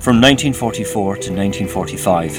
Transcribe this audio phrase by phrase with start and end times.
[0.00, 2.32] From 1944 to 1945,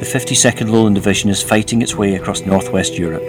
[0.00, 3.22] the 52nd Lowland Division is fighting its way across northwest Europe.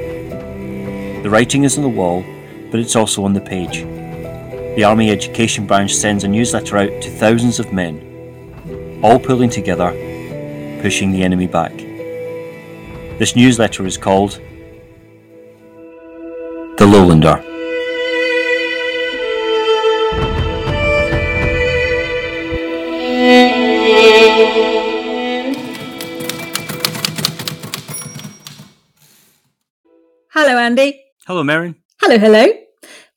[1.23, 2.23] The writing is on the wall,
[2.71, 3.83] but it's also on the page.
[4.77, 9.91] The Army Education Branch sends a newsletter out to thousands of men, all pulling together,
[10.81, 11.76] pushing the enemy back.
[13.20, 14.39] This newsletter is called
[16.77, 17.38] The Lowlander.
[30.70, 31.04] Andy.
[31.26, 31.73] Hello, Merryn.
[32.00, 32.46] Hello, hello.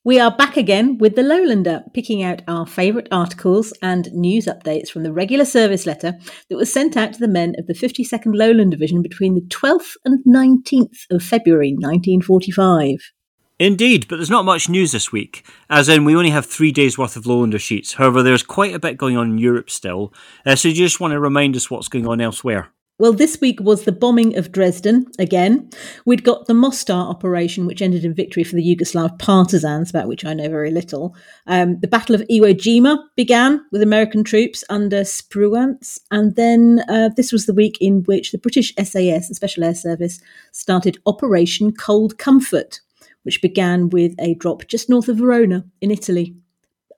[0.03, 4.89] We are back again with the Lowlander, picking out our favourite articles and news updates
[4.89, 6.17] from the regular service letter
[6.49, 9.91] that was sent out to the men of the 52nd Lowland Division between the 12th
[10.03, 13.11] and 19th of February 1945.
[13.59, 16.97] Indeed, but there's not much news this week, as in we only have three days
[16.97, 17.93] worth of Lowlander sheets.
[17.93, 20.11] However, there's quite a bit going on in Europe still,
[20.43, 22.71] uh, so you just want to remind us what's going on elsewhere.
[22.99, 25.67] Well, this week was the bombing of Dresden again.
[26.05, 30.23] We'd got the Mostar operation, which ended in victory for the Yugoslav partisans, about which
[30.23, 31.15] I know very little.
[31.47, 37.09] Um, the Battle of Iwo Jima began with American troops under Spruance, and then uh,
[37.17, 40.21] this was the week in which the British SAS, the Special Air Service,
[40.51, 42.79] started Operation Cold Comfort,
[43.23, 46.35] which began with a drop just north of Verona in Italy.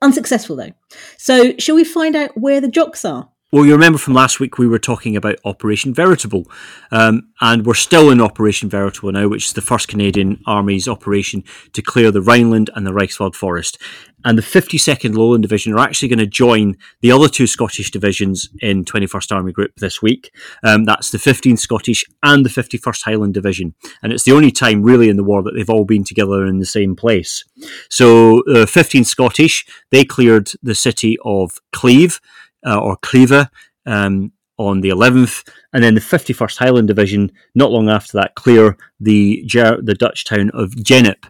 [0.02, 0.72] Unsuccessful though.
[1.16, 3.30] So, shall we find out where the jocks are?
[3.56, 6.44] Well, you remember from last week we were talking about Operation Veritable,
[6.90, 11.42] um, and we're still in Operation Veritable now, which is the first Canadian Army's operation
[11.72, 13.80] to clear the Rhineland and the Reichswald Forest.
[14.26, 18.50] And the 52nd Lowland Division are actually going to join the other two Scottish divisions
[18.60, 20.34] in 21st Army Group this week.
[20.62, 23.74] Um, that's the 15th Scottish and the 51st Highland Division.
[24.02, 26.58] And it's the only time really in the war that they've all been together in
[26.58, 27.42] the same place.
[27.88, 32.20] So the uh, 15th Scottish, they cleared the city of Cleve
[32.66, 33.48] uh, or Cleaver
[33.86, 38.76] um, on the 11th, and then the 51st Highland Division, not long after that, clear
[39.00, 41.26] the Ger- the Dutch town of Gennep.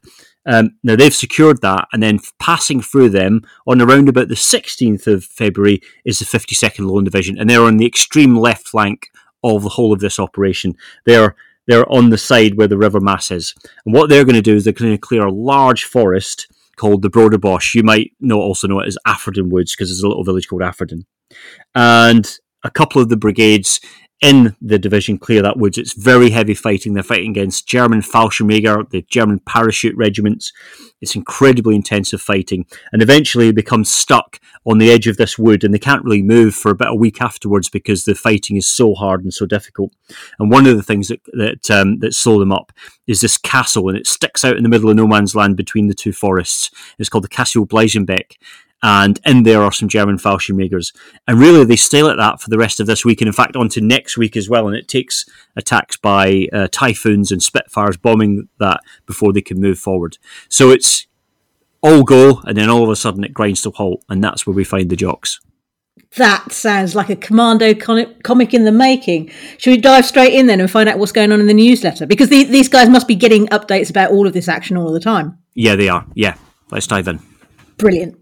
[0.47, 5.06] Um, now they've secured that, and then passing through them on around about the 16th
[5.09, 9.11] of February is the 52nd Lowland Division, and they're on the extreme left flank
[9.43, 10.77] of the whole of this operation.
[11.05, 11.34] They're
[11.66, 13.53] they're on the side where the River Maas is,
[13.84, 16.47] and what they're going to do is they're going to clear a large forest
[16.77, 17.75] called the Broderbosch.
[17.75, 20.62] You might know also know it as Afferden Woods because there's a little village called
[20.62, 21.06] Afferden
[21.75, 23.81] and a couple of the brigades
[24.22, 25.76] in the division clear that woods.
[25.76, 26.94] It's very heavy fighting.
[26.94, 30.53] They're fighting against German Fallschirmjäger, the German parachute regiments.
[31.03, 35.62] It's incredibly intensive fighting, and eventually they become stuck on the edge of this wood,
[35.62, 38.94] and they can't really move for about a week afterwards because the fighting is so
[38.94, 39.93] hard and so difficult.
[40.38, 42.72] And one of the things that that um, that slow them up
[43.06, 45.88] is this castle, and it sticks out in the middle of no man's land between
[45.88, 46.70] the two forests.
[46.98, 48.38] It's called the Castle Bleichenbeck,
[48.82, 50.94] and in there are some German Fallschirmjägers.
[51.26, 53.56] And really, they stay like that for the rest of this week, and in fact,
[53.56, 54.66] on to next week as well.
[54.69, 55.25] And it takes
[55.56, 60.19] attacks by uh, typhoons and Spitfires bombing that before they can move forward.
[60.48, 61.06] So it's
[61.82, 64.47] all go, and then all of a sudden it grinds to a halt, and that's
[64.47, 65.41] where we find the jocks.
[66.16, 69.31] That sounds like a commando comic in the making.
[69.58, 72.06] Should we dive straight in then and find out what's going on in the newsletter?
[72.06, 75.00] Because the, these guys must be getting updates about all of this action all the
[75.00, 75.38] time.
[75.54, 76.06] Yeah, they are.
[76.14, 76.37] Yeah,
[76.70, 77.20] let's dive in.
[77.76, 78.19] Brilliant.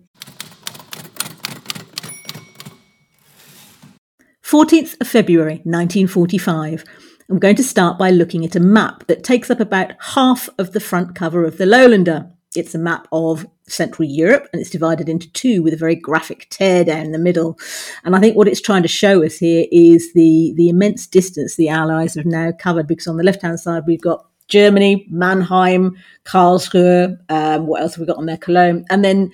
[4.54, 6.84] 14th of February 1945.
[7.28, 10.70] I'm going to start by looking at a map that takes up about half of
[10.70, 12.30] the front cover of the Lowlander.
[12.54, 16.46] It's a map of Central Europe and it's divided into two with a very graphic
[16.50, 17.58] tear down the middle.
[18.04, 21.56] And I think what it's trying to show us here is the, the immense distance
[21.56, 25.96] the Allies have now covered because on the left hand side we've got Germany, Mannheim,
[26.24, 28.36] Karlsruhe, um, what else have we got on there?
[28.36, 28.84] Cologne.
[28.88, 29.32] And then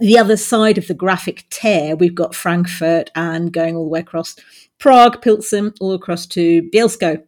[0.00, 4.00] the other side of the graphic tear, we've got Frankfurt and going all the way
[4.00, 4.36] across
[4.78, 7.22] Prague, Pilsen, all across to Bielsko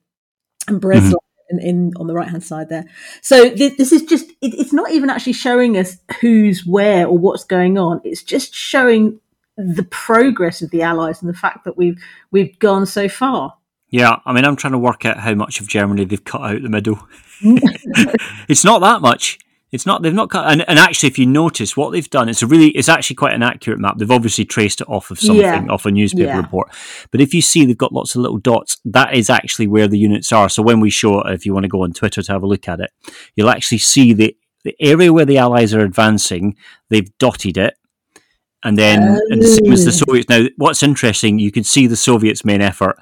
[0.69, 1.11] and Breslau.
[1.11, 1.17] Mm-hmm.
[1.51, 2.87] In, in, on the right hand side there.
[3.21, 7.19] So th- this is just it, it's not even actually showing us who's where or
[7.19, 8.01] what's going on.
[8.05, 9.21] It's just showing
[9.59, 13.59] the progress of the Allies and the fact that we've we've gone so far.
[13.91, 16.63] Yeah, I mean, I'm trying to work out how much of Germany they've cut out
[16.63, 17.07] the middle.
[18.49, 19.39] it's not that much.
[19.73, 20.03] It's not.
[20.03, 20.53] They've not cut.
[20.53, 22.69] And, and, actually, if you notice what they've done, it's a really.
[22.69, 23.97] It's actually quite an accurate map.
[23.97, 25.67] They've obviously traced it off of something, yeah.
[25.71, 26.37] off a newspaper yeah.
[26.37, 26.71] report.
[27.11, 28.77] But if you see, they've got lots of little dots.
[28.85, 30.51] That is actually where the units are.
[30.51, 32.47] So when we show it, if you want to go on Twitter to have a
[32.47, 32.91] look at it,
[33.35, 36.55] you'll actually see the the area where the Allies are advancing.
[36.91, 37.75] They've dotted it,
[38.63, 39.21] and then oh.
[39.31, 40.05] and the same as the oh.
[40.07, 40.29] Soviets.
[40.29, 42.99] Now, what's interesting, you can see the Soviets' main effort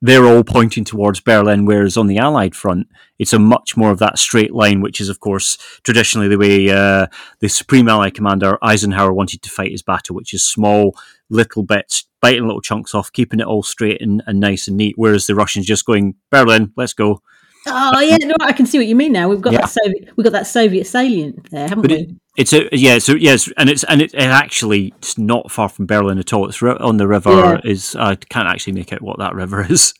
[0.00, 3.98] they're all pointing towards Berlin, whereas on the Allied front, it's a much more of
[3.98, 7.06] that straight line, which is, of course, traditionally the way uh,
[7.40, 10.96] the Supreme Allied Commander Eisenhower wanted to fight his battle, which is small,
[11.28, 14.94] little bits biting little chunks off, keeping it all straight and, and nice and neat.
[14.96, 17.22] Whereas the Russians just going Berlin, let's go.
[17.66, 19.28] Oh yeah, no, I can see what you mean now.
[19.28, 19.60] We've got Yeah.
[19.60, 21.96] that Soviet, we've got that Soviet salient there, haven't But we?
[21.98, 25.68] it, it's a yeah, so yes, and it's and it, it actually it's not far
[25.68, 26.48] from Berlin at all.
[26.48, 27.30] It's on the river.
[27.30, 27.60] Yeah.
[27.64, 29.92] Is I can't actually make out what that river is.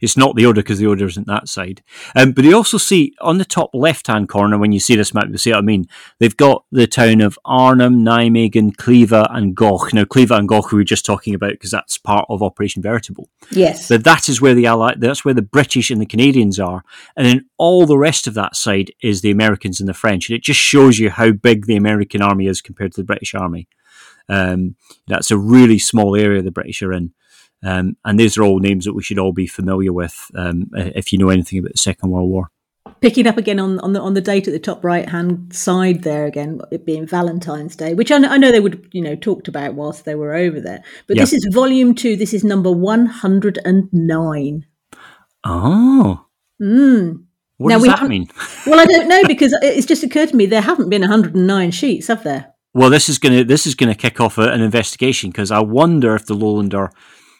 [0.00, 1.82] It's not the Oder because the Oder isn't that side.
[2.14, 5.14] Um, but you also see on the top left hand corner when you see this
[5.14, 5.86] map, you'll see what I mean.
[6.18, 9.92] They've got the town of Arnhem, Nijmegen, Kleve, and Goch.
[9.92, 13.28] Now, Kleve and Goch we were just talking about because that's part of Operation Veritable.
[13.50, 13.88] yes.
[13.88, 16.82] But that is where the Allied, that's where the British and the Canadians are,
[17.16, 20.36] and then all the rest of that side is the Americans and the French, and
[20.36, 23.68] it just shows you how big the American army is compared to the British army.
[24.28, 24.76] Um,
[25.06, 27.12] that's a really small area the British are in,
[27.66, 31.12] um, and these are all names that we should all be familiar with um, if
[31.12, 32.50] you know anything about the Second World War.
[33.00, 36.02] Picking up again on, on the on the date at the top right hand side
[36.02, 39.16] there again, it being Valentine's Day, which I know, I know they would you know
[39.16, 40.82] talked about whilst they were over there.
[41.08, 41.22] But Yeah.
[41.24, 42.16] this is volume two.
[42.16, 44.64] This is number one hundred and nine.
[45.44, 46.26] Oh,
[46.62, 47.24] Mm.
[47.58, 48.28] what Now does we that mean?
[48.66, 52.06] Well, I don't know because it's just occurred to me there haven't been 109 sheets,
[52.08, 52.54] have there?
[52.72, 56.14] Well, this is gonna this is gonna kick off a, an investigation because I wonder
[56.14, 56.90] if the Lowlander.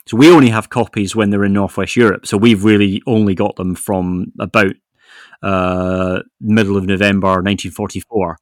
[0.06, 3.56] So we only have copies when they're in Northwest Europe, so we've really only got
[3.56, 4.74] them from about
[5.42, 8.38] uh, middle of November 1944.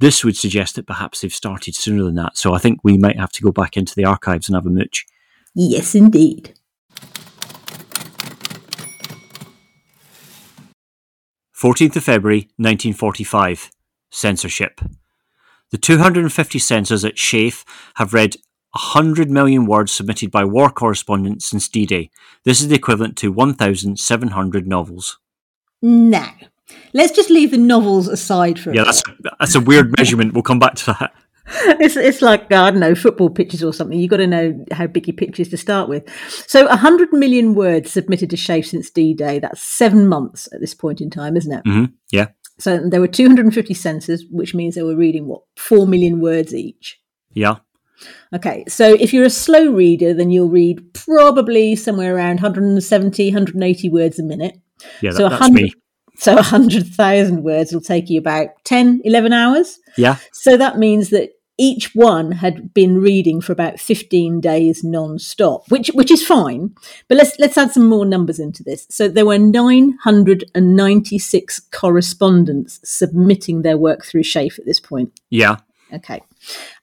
[0.00, 2.36] This would suggest that perhaps they've started sooner than that.
[2.36, 4.70] So I think we might have to go back into the archives and have a
[4.70, 5.06] mooch.
[5.54, 6.54] Yes, indeed.
[11.54, 13.70] 14th of February 1945.
[14.10, 14.80] Censorship.
[15.70, 17.64] The 250 censors at SHAEF
[17.96, 18.36] have read
[18.74, 22.10] 100 million words submitted by war correspondents since D Day.
[22.44, 25.18] This is the equivalent to 1,700 novels.
[25.80, 26.32] Now,
[26.92, 29.02] let's just leave the novels aside for a Yeah, that's,
[29.38, 30.34] that's a weird measurement.
[30.34, 31.12] We'll come back to that.
[31.78, 33.98] it's it's like I don't know football pitches or something.
[33.98, 36.08] You've got to know how big your pitch is to start with.
[36.46, 39.40] So, hundred million words submitted to SHAEF since D-Day.
[39.40, 41.62] That's seven months at this point in time, isn't it?
[41.66, 42.28] hmm Yeah.
[42.58, 46.98] So there were 250 censors, which means they were reading what four million words each.
[47.32, 47.56] Yeah.
[48.34, 53.88] Okay, so if you're a slow reader, then you'll read probably somewhere around 170, 180
[53.88, 54.58] words a minute.
[55.00, 55.72] Yeah, that, So that's 100 me.
[56.16, 59.78] So 100,000 words will take you about 10, 11 hours.
[59.96, 60.16] Yeah.
[60.32, 65.86] So that means that each one had been reading for about 15 days non-stop, which
[65.94, 66.74] which is fine.
[67.08, 68.88] But let's let's add some more numbers into this.
[68.90, 75.12] So there were 996 correspondents submitting their work through SHAEF at this point.
[75.30, 75.58] Yeah.
[75.92, 76.22] Okay.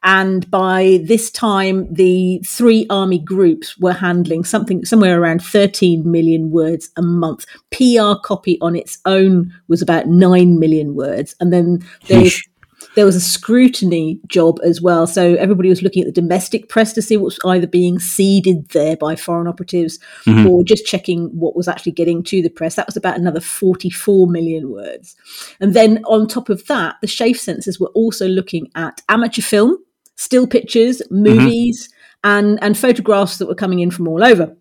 [0.04, 6.50] And by this time, the three army groups were handling something somewhere around 13 million
[6.52, 7.46] words a month.
[7.72, 11.36] PR copy on its own was about 9 million words.
[11.40, 12.48] And then there was, Yeesh.
[12.96, 15.08] There was a scrutiny job as well.
[15.08, 18.70] So everybody was looking at the domestic press to see what was either being seeded
[18.70, 20.50] there by foreign operatives Mhm.
[20.50, 22.76] or just checking what was actually getting to the press.
[22.76, 25.16] That was about another 44 million words.
[25.60, 29.78] And then on top of that, the SHAEF censors were also looking at amateur film,
[30.16, 31.90] still pictures, movies,
[32.24, 34.56] and, and photographs that were coming in from all over.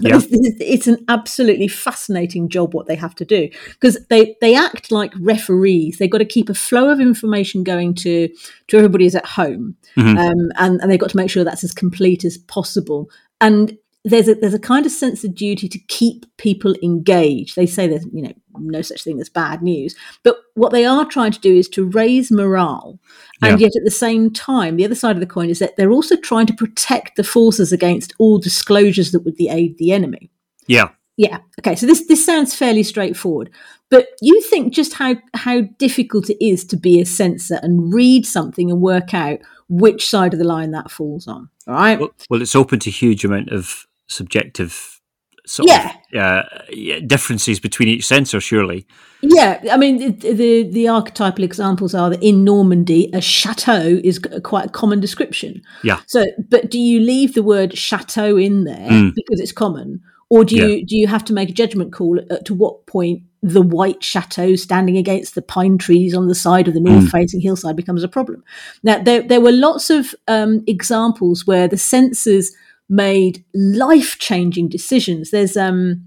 [0.00, 0.18] Yeah.
[0.18, 4.90] this it's an absolutely fascinating job what they have to do because they, they act
[4.92, 5.98] like referees.
[5.98, 8.28] They've got to keep a flow of information going to,
[8.68, 10.18] to everybody who's at home, Mhm.
[10.18, 13.10] um, and, and they've got to make sure that's as complete as possible.
[13.40, 13.76] And
[14.06, 17.56] there's a there's a kind of sense of duty to keep people engaged.
[17.56, 21.04] They say there's you know no such thing as bad news, but what they are
[21.04, 22.98] trying to do is to raise morale,
[23.42, 23.66] and Yeah.
[23.66, 26.16] yet at the same time, the other side of the coin is that they're also
[26.16, 30.30] trying to protect the forces against all disclosures that would aid the enemy.
[30.66, 30.90] Yeah.
[31.16, 31.38] Yeah.
[31.58, 31.74] Okay.
[31.74, 33.50] So this this sounds fairly straightforward,
[33.90, 38.24] but you think just how how difficult it is to be a censor and read
[38.26, 41.48] something and work out which side of the line that falls on.
[41.66, 41.98] All right.
[41.98, 45.00] Well, well, it's open to huge amount of subjective
[45.46, 45.92] sort Yeah.
[46.12, 48.86] of uh, differences between each sensor, surely.
[49.22, 54.18] Yeah, I mean the, the the archetypal examples are that in Normandy, a chateau is
[54.42, 55.62] quite a common description.
[55.84, 56.00] Yeah.
[56.06, 59.12] So, but do you leave the word chateau in there Mm.
[59.14, 62.44] because it's common, or do you do you have to make a judgment call at,
[62.46, 66.74] to what point the white chateau standing against the pine trees on the side of
[66.74, 68.42] the north facing hillside becomes a problem?
[68.82, 72.52] Now, there there were lots of um, examples where the censors
[72.88, 75.30] made life changing decisions.
[75.30, 76.02] There's um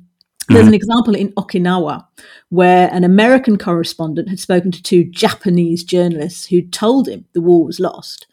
[0.50, 2.05] there's an example in Okinawa
[2.50, 7.63] where an American correspondent had spoken to two Japanese journalists who told him the war
[7.63, 8.25] was lost,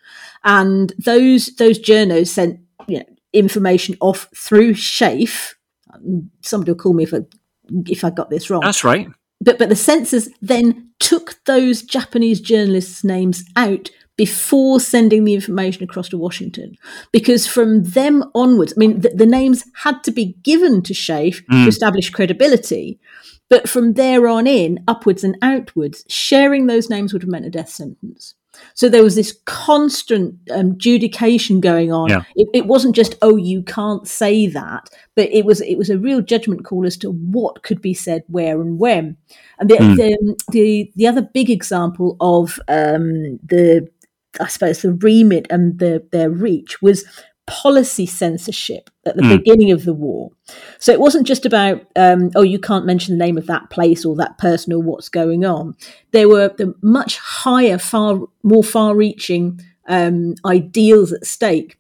[0.44, 5.54] and those those journos sent you know, information off through SHAEF.
[6.40, 7.20] Somebody will call me if I,
[7.86, 8.62] if I got this wrong.
[8.62, 9.08] That's right.
[9.42, 15.85] But but the censors then took those Japanese journalists' names out before sending the information
[15.85, 16.76] across to Washington.
[17.12, 21.44] Because from them onwards, I mean, the, the names had to be given to SHAEF
[21.46, 21.64] mm.
[21.64, 22.99] to establish credibility.
[23.49, 27.50] But from there on in, upwards and outwards, sharing those names would have meant a
[27.50, 28.35] death sentence.
[28.75, 32.11] So there was this constant um, adjudication going on.
[32.11, 32.23] Yeah.
[32.35, 35.99] It, it, wasn't just oh you can't say that, but it was it was a
[35.99, 39.16] real judgment call as to what could be said where and when.
[39.58, 39.96] And the mm.
[39.96, 43.88] the, the, the other big example of um, the
[44.40, 47.05] I suppose the remit and the their reach was
[47.47, 49.38] policy censorship at the mm.
[49.38, 50.33] beginning of the war.
[50.78, 54.05] So it wasn't just about, um, oh, you can't mention the name of that place
[54.05, 55.76] or that person or what's going on.
[56.11, 61.78] There were the much higher, far more far-reaching um, ideals at stake.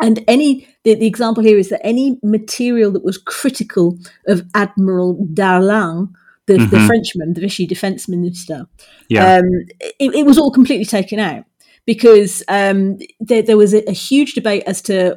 [0.00, 5.16] And any the, the, example here is that any material that was critical of Admiral
[5.32, 6.12] Darlan,
[6.46, 6.70] the, mm-hmm.
[6.70, 8.66] the Frenchman, the Vichy defense minister,
[9.08, 9.36] yeah.
[9.36, 9.44] um,
[9.80, 11.44] it, it was all completely taken out
[11.86, 15.16] because um, there, there, was a, a, huge debate as to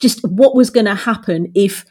[0.00, 1.84] just what was going to happen if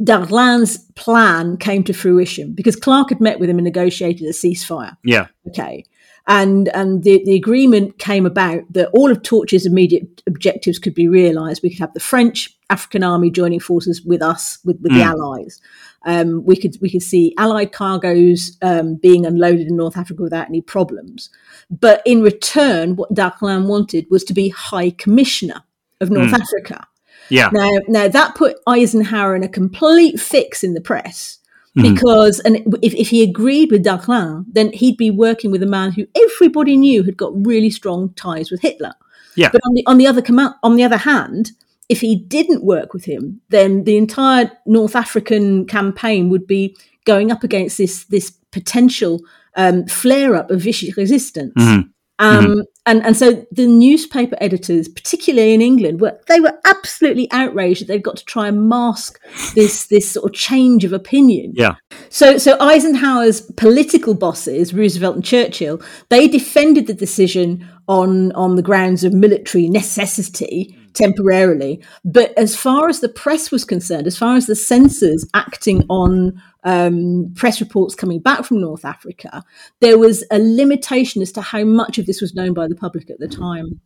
[0.00, 2.54] Darlan's plan came to fruition.
[2.54, 4.96] Because Clark had met with him and negotiated a ceasefire.
[5.04, 5.28] Yeah.
[5.48, 5.84] Okay.
[6.26, 11.08] And and the, the agreement came about that all of Torch's immediate objectives could be
[11.08, 11.62] realised.
[11.62, 14.96] We could have the French African army joining forces with us, with, with mm.
[14.96, 15.60] the Allies.
[16.04, 20.48] Um, we could we could see Allied cargoes um, being unloaded in North Africa without
[20.48, 21.30] any problems.
[21.70, 25.62] But in return, what Darlan wanted was to be High Commissioner
[26.00, 26.40] of North mm.
[26.40, 26.86] Africa.
[27.28, 27.48] Yeah.
[27.52, 31.38] Now, now that put Eisenhower in a complete fix in the press
[31.76, 31.94] mm.
[31.94, 35.92] because, and if, if he agreed with Darlan, then he'd be working with a man
[35.92, 38.94] who everybody knew had got really strong ties with Hitler.
[39.34, 39.48] Yeah.
[39.50, 41.52] But on the on the other com- on the other hand,
[41.92, 47.30] if he didn't work with him, then the entire North African campaign would be going
[47.30, 49.20] up against this this potential
[49.56, 51.52] um, flare up of Vichy resistance.
[51.58, 51.90] Mm-hmm.
[52.18, 52.60] Um, mm-hmm.
[52.86, 57.88] And and so the newspaper editors, particularly in England, were they were absolutely outraged that
[57.88, 59.20] they've got to try and mask
[59.54, 61.52] this this sort of change of opinion.
[61.54, 61.74] Yeah.
[62.08, 68.62] So so Eisenhower's political bosses, Roosevelt and Churchill, they defended the decision on on the
[68.62, 71.82] grounds of military necessity temporarily.
[72.04, 76.40] But as far as the press was concerned, as far as the censors acting on
[76.64, 79.42] um, press reports coming back from North Africa,
[79.80, 83.10] there was a limitation as to how much of this was known by the public
[83.10, 83.80] at the time.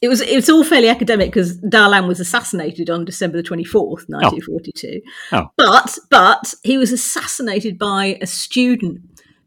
[0.00, 4.08] It was it's all fairly academic because Darlan was assassinated on December the twenty fourth,
[4.08, 5.00] nineteen forty two.
[5.30, 5.46] Oh.
[5.56, 9.00] But but he was assassinated by a student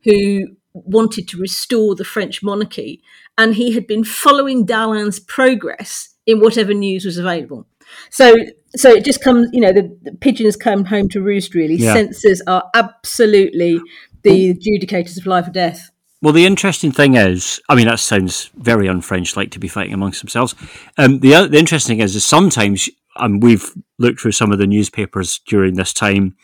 [0.05, 3.01] who wanted to restore the French monarchy,
[3.37, 7.65] and he had been following Darlan's progress in whatever news was available.
[8.09, 8.35] So
[8.75, 11.55] so it just comes, you know, the, the pigeons come home to roost.
[11.55, 11.93] Really, yeah.
[11.93, 13.79] censors are absolutely
[14.23, 15.91] the adjudicators of life or death.
[16.21, 19.93] Well, the interesting thing is, I mean, that sounds very un-French, like to be fighting
[19.93, 20.55] amongst themselves.
[20.97, 24.65] Um, the the interesting thing is, is sometimes, um, we've looked through some of the
[24.65, 26.35] newspapers during this time.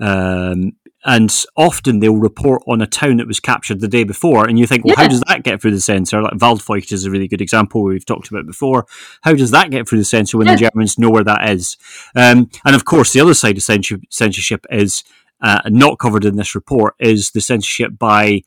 [0.00, 0.72] Um,
[1.04, 4.66] and often they'll report on a town that was captured the day before, and you
[4.66, 5.02] think, well, yeah.
[5.02, 6.22] how does that get through the censor?
[6.22, 8.86] Like Waldfeucht is a really good example we've talked about before.
[9.22, 10.56] How does that get through the censor when yeah.
[10.56, 11.76] the Germans know where that is?
[12.16, 15.04] Um, and of course, the other side of censorship is
[15.40, 18.42] uh, not covered in this report is the censorship by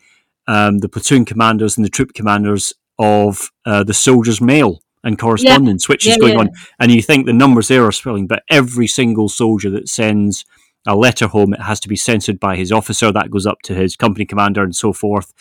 [0.47, 5.87] um, the platoon commanders and the troop commanders of uh, the soldiers' mail and correspondence,
[5.87, 5.93] yeah.
[5.93, 6.49] which is going on.
[6.79, 10.45] And you think the numbers there are swelling, but every single soldier that sends
[10.85, 13.11] a letter home, it has to be censored by his officer.
[13.11, 15.33] That goes up to his company commander and so forth.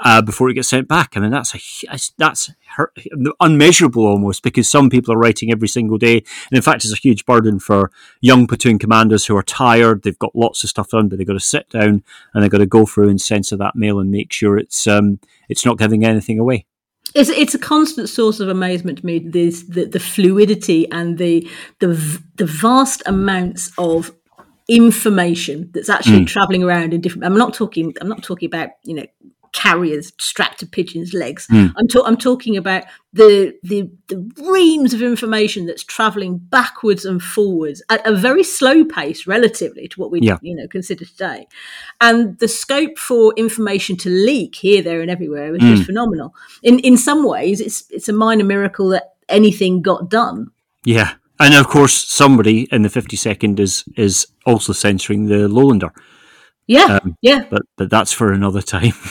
[0.00, 1.16] Uh, before it gets sent back.
[1.16, 2.52] I mean, that's a, that's
[3.40, 6.96] unmeasurable almost because some people are writing every single day, and in fact, it's a
[6.96, 7.90] huge burden for
[8.20, 10.04] young platoon commanders who are tired.
[10.04, 12.58] They've got lots of stuff done, but they've got to sit down and they've got
[12.58, 15.18] to go through and censor that mail and make sure it's um,
[15.48, 16.64] it's not giving anything away.
[17.14, 19.18] It's it's a constant source of amazement to me.
[19.18, 21.48] This the, the fluidity and the
[21.80, 24.12] the the vast amounts of
[24.68, 26.26] information that's actually mm.
[26.26, 29.04] traveling around in different i'm not talking i'm not talking about you know
[29.52, 31.72] carriers strapped to pigeons legs mm.
[31.78, 32.84] i'm, ta- I'm talking about
[33.14, 38.84] the, the the reams of information that's traveling backwards and forwards at a very slow
[38.84, 40.36] pace relatively to what we yeah.
[40.42, 41.46] you know consider today
[42.02, 45.76] and the scope for information to leak here there and everywhere is mm.
[45.76, 50.50] just phenomenal in in some ways it's it's a minor miracle that anything got done
[50.84, 55.90] yeah and of course, somebody in the 52nd is is also censoring the Lowlander.
[56.66, 57.44] Yeah, um, yeah.
[57.50, 58.92] But but that's for another time.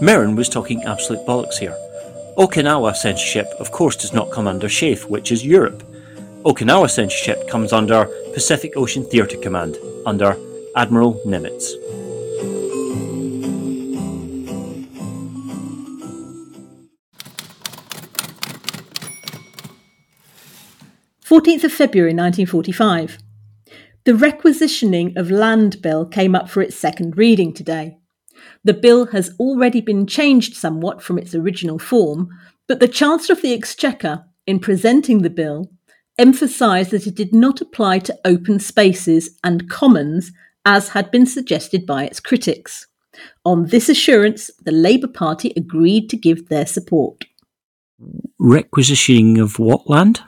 [0.00, 1.76] Merryn was talking absolute bollocks here.
[2.38, 5.82] Okinawa censorship, of course, does not come under SHAEF, which is Europe.
[6.44, 9.76] Okinawa censorship comes under Pacific Ocean Theatre Command,
[10.06, 10.38] under
[10.74, 11.74] Admiral Nimitz.
[21.30, 23.18] 14th of February 1945.
[24.02, 27.98] The requisitioning of land bill came up for its second reading today.
[28.64, 32.30] The bill has already been changed somewhat from its original form,
[32.66, 35.70] but the Chancellor of the Exchequer, in presenting the bill,
[36.18, 40.32] emphasised that it did not apply to open spaces and commons
[40.64, 42.88] as had been suggested by its critics.
[43.44, 47.26] On this assurance, the Labour Party agreed to give their support.
[48.40, 50.22] Requisitioning of what land?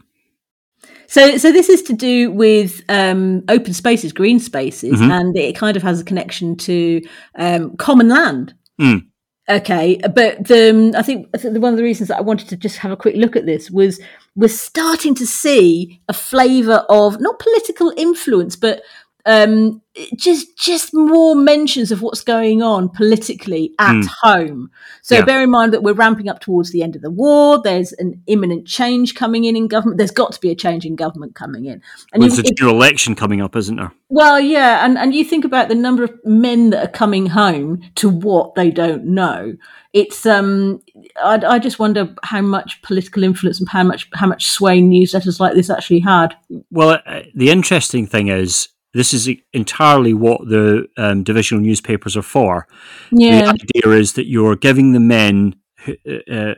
[1.13, 5.11] So, so this is to do with um, open spaces, green spaces, Mhm.
[5.11, 7.03] and it kind of has a connection to
[7.35, 8.55] um, common land.
[8.81, 9.03] Mm.
[9.47, 12.49] Okay, but the, um, I think I think one of the reasons that I wanted
[12.49, 14.01] to just have a quick look at this was
[14.37, 18.81] we're starting to see a flavour of not political influence, but
[19.25, 19.81] um,
[20.17, 24.07] just just more mentions of what's going on politically at Mm.
[24.23, 24.71] home.
[25.03, 25.25] So Yeah.
[25.25, 27.61] bear in mind that we're ramping up towards the end of the war.
[27.63, 29.99] There's an imminent change coming in in government.
[29.99, 31.83] There's got to be a change in government coming in.
[32.13, 33.93] And With you- the general election coming up, isn't there?
[34.09, 37.81] well, yeah, and, and you think about the number of men that are coming home
[37.97, 39.55] to what they don't know.
[39.93, 40.81] It's um,
[41.23, 45.39] I, I just wonder how much political influence and how much how much sway newsletters
[45.39, 46.35] like this actually had.
[46.71, 52.23] Well, uh, the interesting thing is, this is entirely what the um, divisional newspapers are
[52.23, 52.67] for.
[53.11, 55.57] Yeah, The idea is that you're giving the men,
[55.89, 56.55] uh,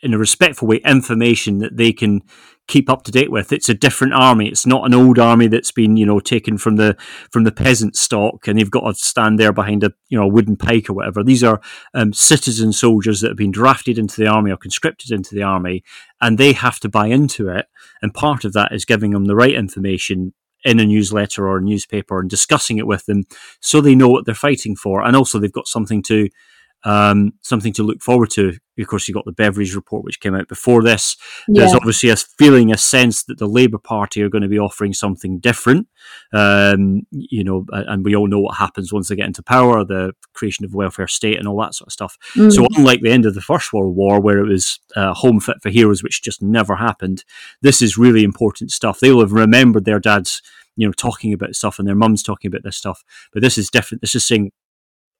[0.00, 2.22] in a respectful way, information that they can
[2.68, 3.52] keep up to date with.
[3.52, 4.46] It's a different army.
[4.48, 6.96] It's not an old army that's been, you know, taken from the
[7.32, 10.28] from the peasant stock, and they've got to stand there behind a, you know, a
[10.28, 11.24] wooden pike or whatever.
[11.24, 11.60] These are
[11.94, 15.82] um, citizen soldiers that have been drafted into the army or conscripted into the army,
[16.20, 17.66] and they have to buy into it.
[18.02, 21.62] And part of that is giving them the right information in a newsletter or a
[21.62, 23.24] newspaper and discussing it with them
[23.60, 26.28] so they know what they're fighting for and also they've got something to
[26.84, 28.54] um, something to look forward to.
[28.78, 31.16] Of course, you got the Beveridge report, which came out before this.
[31.48, 34.58] There's yeah, obviously a feeling, a sense that the Labour Party are going to be
[34.58, 35.88] offering something different.
[36.32, 40.12] Um, you know, and we all know what happens once they get into power, the
[40.32, 42.16] creation of welfare state and all that sort of stuff.
[42.34, 42.52] Mm.
[42.52, 45.56] So, unlike the end of the First World War, where it was uh, home fit
[45.60, 47.24] for heroes, which just never happened,
[47.60, 49.00] this is really important stuff.
[49.00, 50.40] They'll have remembered their dads,
[50.76, 53.02] you know, talking about stuff and their mums talking about this stuff.
[53.32, 54.02] But this is different.
[54.02, 54.52] This is saying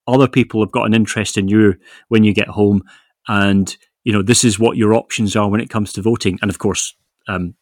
[0.09, 1.75] other people have got an interest in you
[2.09, 2.83] when you get home,
[3.29, 6.39] and you know this is what your options are when it comes to voting.
[6.43, 6.95] And of course,
[7.29, 7.55] um,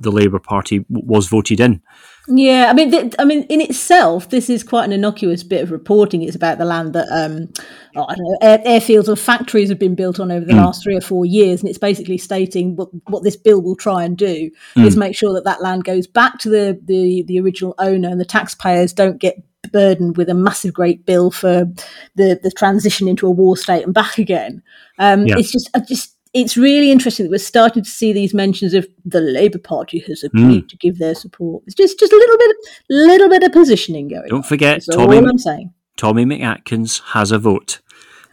[0.00, 1.82] the Labour Party w- was voted in.
[2.28, 5.70] Yeah, I mean, th- I mean, in itself, this is quite an innocuous bit of
[5.70, 6.22] reporting.
[6.22, 7.48] It's about the land that, um,
[7.96, 10.64] oh, I don't know, air, airfields or factories have been built on over the Mm.
[10.64, 14.04] last three or four years, and it's basically stating what what this bill will try
[14.04, 14.86] and do Mm.
[14.86, 18.20] is make sure that that land goes back to the the the original owner, and
[18.20, 19.36] the taxpayers don't get
[19.70, 21.66] burdened with a massive great bill for
[22.16, 24.62] the the transition into a war state and back again.
[24.98, 25.36] Um, Yeah.
[25.38, 26.16] It's just, I just.
[26.34, 30.24] It's really interesting that we're starting to see these mentions of the Labour Party has
[30.24, 31.62] agreed to give their support.
[31.66, 32.56] It's just just a little bit,
[32.88, 34.28] little bit of positioning going.
[34.28, 35.74] Don't forget, That's Tommy all I'm saying.
[35.98, 37.80] Tommy McAtkins has a vote.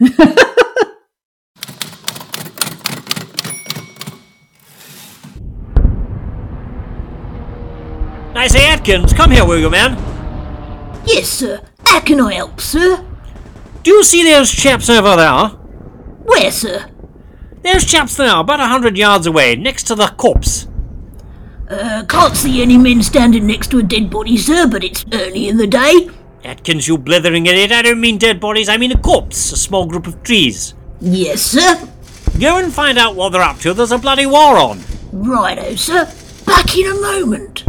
[8.40, 10.09] I say, Atkins, come here, will you, man?
[11.12, 11.60] Yes, sir.
[11.86, 13.04] How can I help, sir?
[13.82, 15.48] Do you see those chaps over there?
[16.24, 16.88] Where, sir?
[17.64, 20.68] Those chaps there, about a hundred yards away, next to the corpse.
[21.68, 25.48] Uh, can't see any men standing next to a dead body, sir, but it's early
[25.48, 26.10] in the day.
[26.44, 29.86] Atkins, you blithering idiot, I don't mean dead bodies, I mean a corpse, a small
[29.86, 30.74] group of trees.
[31.00, 31.88] Yes, sir.
[32.38, 34.80] Go and find out what they're up to, there's a bloody war on.
[35.12, 36.04] Righto, sir.
[36.46, 37.64] Back in a moment.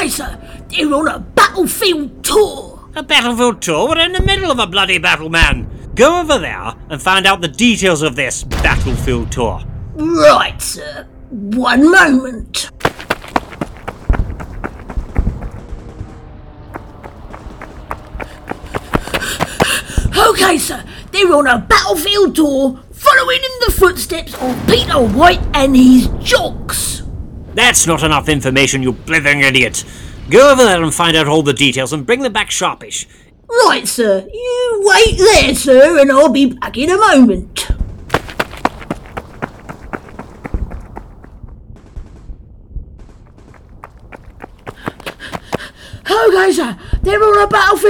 [0.00, 0.38] Okay, sir.
[0.70, 2.88] They're on a battlefield tour.
[2.96, 3.86] A battlefield tour?
[3.86, 5.90] We're in the middle of a bloody battle, man.
[5.94, 9.60] Go over there and find out the details of this battlefield tour.
[9.96, 11.06] Right, sir.
[11.28, 12.70] One moment.
[20.16, 20.82] Okay, sir.
[21.12, 26.89] They're on a battlefield tour, following in the footsteps of Peter White and his jocks.
[27.54, 29.84] That's not enough information, you blithering idiot.
[30.30, 33.06] Go over there and find out all the details and bring them back sharpish.
[33.66, 34.26] Right, sir.
[34.32, 37.68] You wait there, sir, and I'll be back in a moment.
[46.10, 46.78] Okay, sir.
[47.02, 47.18] They're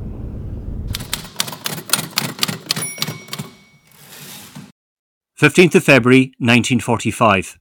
[5.37, 7.59] Fifteenth of February, nineteen forty-five.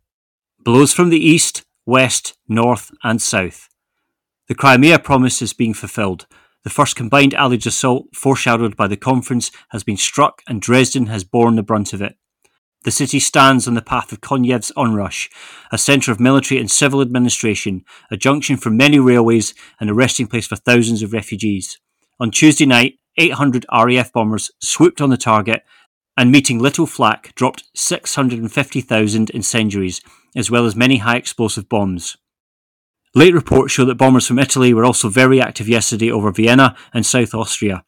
[0.63, 3.69] Blows from the east, west, north, and south.
[4.47, 6.27] The Crimea promise is being fulfilled.
[6.63, 11.23] The first combined Allied assault, foreshadowed by the conference, has been struck, and Dresden has
[11.23, 12.15] borne the brunt of it.
[12.83, 15.29] The city stands on the path of Konyev's onrush,
[15.71, 20.27] a centre of military and civil administration, a junction for many railways, and a resting
[20.27, 21.79] place for thousands of refugees.
[22.19, 25.63] On Tuesday night, 800 RAF bombers swooped on the target
[26.17, 30.01] and, meeting little flak, dropped 650,000 incendiaries,
[30.35, 32.17] as well as many high explosive bombs.
[33.15, 37.05] Late reports show that bombers from Italy were also very active yesterday over Vienna and
[37.05, 37.83] South Austria,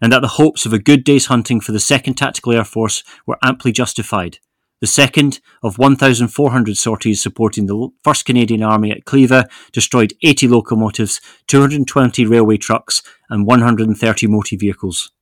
[0.00, 3.04] and that the hopes of a good day's hunting for the 2nd Tactical Air Force
[3.26, 4.38] were amply justified.
[4.80, 11.20] The second of 1,400 sorties supporting the 1st Canadian Army at Cleva destroyed 80 locomotives,
[11.46, 13.00] 220 railway trucks,
[13.30, 15.12] and 130 motor vehicles.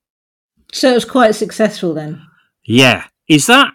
[0.72, 2.22] So it was quite successful then.
[2.64, 3.74] Yeah, is that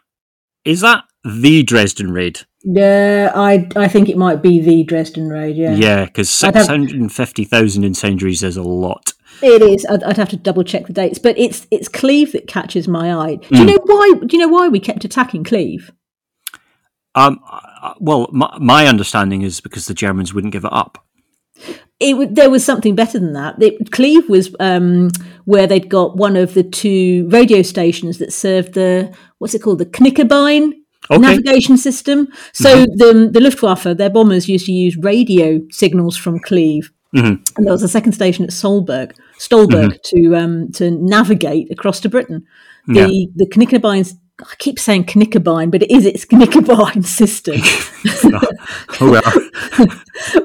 [0.63, 2.41] is that the Dresden raid?
[2.63, 5.55] Yeah, I I think it might be the Dresden raid.
[5.57, 9.13] Yeah, Yeah, because 650,000 incendiaries is a lot.
[9.41, 9.85] it is.
[9.89, 13.13] I'd, I'd have to double check the dates, but it's it's Cleve that catches my
[13.13, 13.35] eye.
[13.35, 13.55] Do Hmm.
[13.55, 14.11] you know why?
[14.25, 15.91] Do you know why we kept attacking Cleve?
[17.15, 21.03] Um, uh, well, my, my understanding is because the Germans wouldn't give it up.
[21.99, 23.61] It there was something better than that.
[23.61, 25.11] It, Cleve was um,
[25.45, 29.79] where they'd got one of the two radio stations that served the what's it called
[29.79, 30.73] the Knickerbein
[31.11, 31.21] Okay.
[31.21, 32.27] navigation system.
[32.53, 37.39] So the the Luftwaffe, their bombers used to use radio signals from Cleve, Mhm.
[37.57, 42.09] and there was a second station at Solberg, Stolberg, to um, to navigate across to
[42.09, 42.43] Britain.
[42.87, 47.55] The the Knickerbein's I keep saying Knickerbein, but it is its Knickerbein system
[48.99, 49.87] oh well.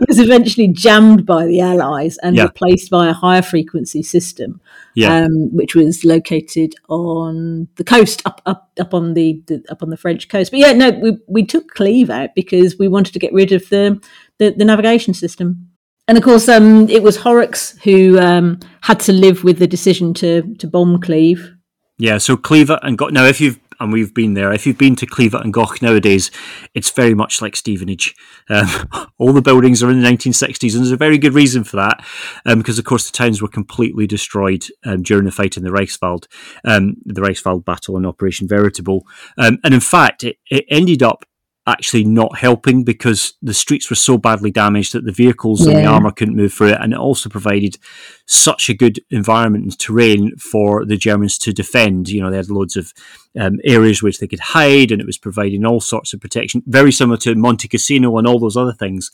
[0.09, 2.44] was eventually jammed by the Allies and Yeah.
[2.44, 4.61] replaced by a higher frequency system,
[4.94, 5.24] Yeah.
[5.24, 9.90] um, which was located on the coast, up up up on the, the up on
[9.90, 10.50] the French coast.
[10.50, 13.68] But yeah, no, we we took Cleve out because we wanted to get rid of
[13.68, 14.03] the
[14.38, 15.70] the, the navigation system.
[16.09, 20.12] And of course, um, it was Horrocks who um, had to live with the decision
[20.14, 21.55] to to bomb Cleve.
[21.98, 23.12] Yeah, so Cleve and Goch.
[23.12, 26.31] Now, if you've and we've been there, if you've been to Cleaver and Goch nowadays,
[26.75, 28.14] it's very much like Stevenage.
[28.49, 28.69] Um,
[29.19, 32.05] all the buildings are in the 1960s, and there's a very good reason for that,
[32.47, 35.71] um, because of course the towns were completely destroyed um, during the fight in the
[35.71, 36.27] Reichswald,
[36.64, 39.07] um, the Reichswald battle and Operation Veritable,
[39.38, 41.25] um, and in fact, it, it ended up
[41.70, 45.87] actually not helping because the streets were so badly damaged that the vehicles and the
[45.87, 47.78] armor couldn't move through it, and it also provided
[48.26, 52.09] such a good environment and terrain for the Germans to defend.
[52.09, 52.92] You know, they had loads of
[53.38, 56.92] um, areas which they could hide, and it was providing all sorts of protection, very
[56.92, 59.11] similar to Monte Cassino and all those other things.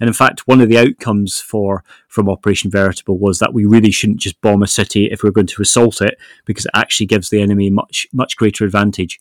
[0.00, 3.90] And in fact, one of the outcomes for from Operation Veritable was that we really
[3.90, 7.30] shouldn't just bomb a city if we're going to assault it, because it actually gives
[7.30, 9.20] the enemy much much greater advantage.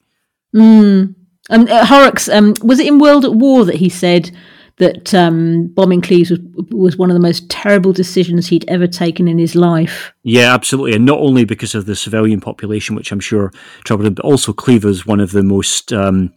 [0.56, 1.15] Mm.
[1.50, 4.32] Um, uh, Horrocks, um, was it in World at War that he said
[4.78, 6.40] that um, bombing Cleves was,
[6.72, 10.14] was one of the most terrible decisions he'd ever taken in his life?
[10.24, 13.52] Yeah, absolutely, and not only because of the civilian population, which I'm sure
[13.84, 16.34] troubled him, but also Cleves is one of the most um,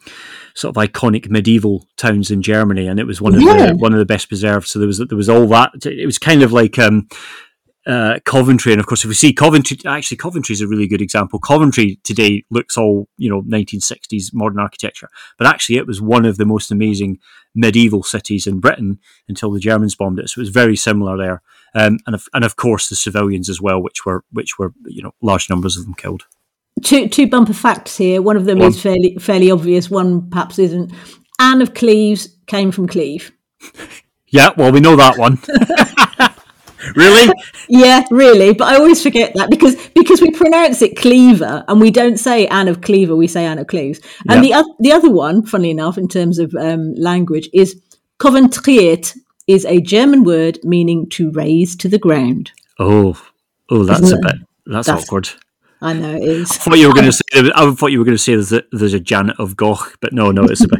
[0.55, 3.69] sort of iconic medieval towns in Germany, and it was one of Yeah.
[3.69, 4.67] the one of the best preserved.
[4.67, 5.87] So there was there was all that.
[5.87, 7.09] It was kind of like um,
[7.87, 11.03] uh, Coventry, and of course, if we see Coventry, actually Coventry is a really good
[11.03, 11.39] example.
[11.39, 16.37] Coventry today looks all you know 1960s modern architecture, but actually it was one of
[16.37, 17.19] the most amazing
[17.55, 20.31] medieval cities in Britain until the Germans bombed it.
[20.31, 21.43] So it was very similar there,
[21.75, 25.03] um, and of, and of course the civilians as well, which were which were you
[25.03, 26.27] know large numbers of them killed.
[26.83, 28.23] Two, two bumper facts here.
[28.23, 29.91] One of them Go is fairly fairly obvious.
[29.91, 30.93] One perhaps isn't.
[31.41, 33.33] Anne of Cleves came from Cleve.
[34.35, 35.39] Yeah, well we know that one.
[36.97, 37.33] really?
[37.69, 41.91] Yeah, really, but I always forget that because because we pronounce it Cleaver and we
[41.91, 44.01] don't say Anne of Cleaver, we say Anne of Cleves.
[44.29, 47.81] And the oth- the other one, funnily enough, in terms of um, language, is
[48.19, 49.17] Coventriert
[49.47, 52.53] is a German word meaning to raise to the ground.
[52.79, 53.21] Oh,
[53.71, 54.33] oh, that's Isn't a it?
[54.39, 54.47] bit.
[54.67, 55.29] That's, That's- awkward.
[55.85, 56.49] I know it is.
[56.53, 57.51] I thought you were going to say.
[57.57, 60.13] I thought you were going to say there's a, there's a Janet of Goch, but
[60.13, 60.79] no, no, it's a bit.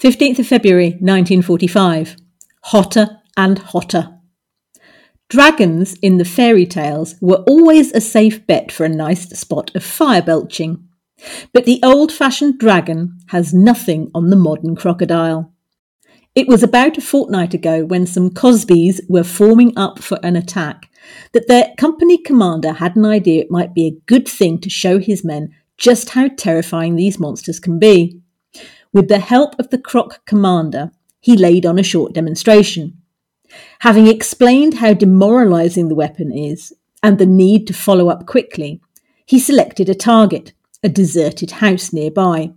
[0.00, 2.14] 15th of February 1945.
[2.66, 4.16] Hotter and hotter.
[5.28, 9.82] Dragons in the fairy tales were always a safe bet for a nice spot of
[9.82, 10.86] fire belching.
[11.52, 15.52] But the old fashioned dragon has nothing on the modern crocodile.
[16.32, 20.88] It was about a fortnight ago when some Cosbys were forming up for an attack
[21.32, 25.00] that their company commander had an idea it might be a good thing to show
[25.00, 28.20] his men just how terrifying these monsters can be.
[28.98, 33.00] With the help of the Croc commander, he laid on a short demonstration.
[33.78, 38.80] Having explained how demoralizing the weapon is and the need to follow up quickly,
[39.24, 42.50] he selected a target, a deserted house nearby.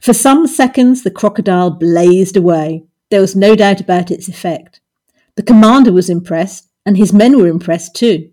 [0.00, 2.84] For some seconds, the crocodile blazed away.
[3.10, 4.80] There was no doubt about its effect.
[5.34, 8.30] The commander was impressed, and his men were impressed too.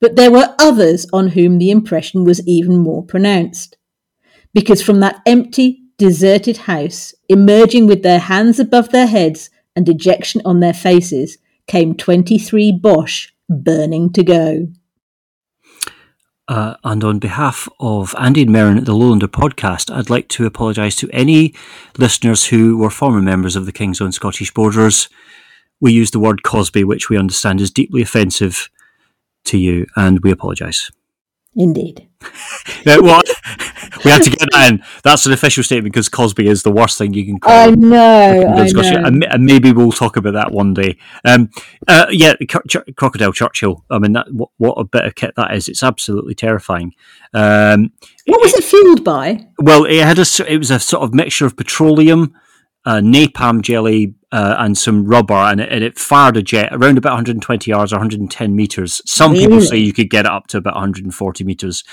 [0.00, 3.76] But there were others on whom the impression was even more pronounced.
[4.52, 10.42] Because from that empty, deserted house, emerging with their hands above their heads and dejection
[10.44, 14.68] on their faces, came 23 Boche burning to go.
[16.46, 20.44] Uh, and on behalf of Andy and Merryn at the Lowlander podcast, I'd like to
[20.44, 21.54] apologise to any
[21.96, 25.08] listeners who were former members of the King's Own Scottish Borders.
[25.80, 28.68] We used the word Cosby, which we understand is deeply offensive
[29.46, 30.90] to you, and we apologise.
[31.56, 32.08] Indeed.
[32.86, 33.22] Well,
[34.04, 34.82] we had to get that in.
[35.02, 37.52] That's an official statement because Cosby is the worst thing you can call.
[37.52, 39.06] I know, I know.
[39.06, 40.96] And, and maybe we'll talk about that one day.
[41.24, 41.50] Um,
[41.88, 42.34] uh, yeah,
[42.96, 43.84] Crocodile Churchill.
[43.90, 45.68] I mean, that what, what a bit of kit that is.
[45.68, 46.92] It's absolutely terrifying.
[47.32, 47.92] Um,
[48.26, 49.46] What was it fueled by?
[49.58, 50.26] well, it had a.
[50.52, 52.34] it was a sort of mixture of petroleum,
[52.84, 56.98] uh, napalm jelly, uh, and some rubber, and it, and it fired a jet around
[56.98, 59.00] about 120 yards or 110 meters.
[59.06, 61.84] Some people say you could get it up to about 140 meters,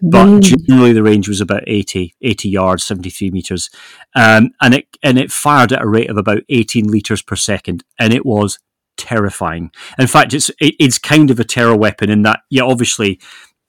[0.00, 3.68] but generally the range was about 80, 80 yards, 73 meters,
[4.14, 7.82] um, and it and it fired at a rate of about 18 liters per second,
[7.98, 8.60] and it was
[8.96, 9.72] terrifying.
[9.98, 13.18] In fact, it's it, it's kind of a terror weapon in that, yeah, obviously